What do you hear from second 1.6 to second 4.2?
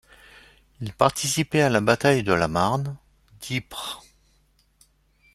à la bataille de la Marne, d'Ypres.